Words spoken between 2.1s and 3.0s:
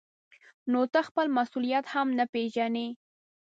نه پېژنې.